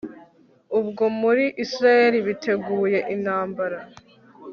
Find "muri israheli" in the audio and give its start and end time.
1.19-2.17